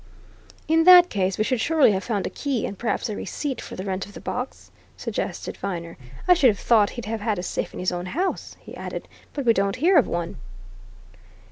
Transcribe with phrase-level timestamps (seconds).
[0.67, 3.75] "In that case, we should surely have found a key, and perhaps a receipt for
[3.75, 5.95] the rent of the box," suggested Viner.
[6.27, 9.07] "I should have thought he'd have had a safe in his own house," he added,
[9.33, 10.37] "but we don't hear of one."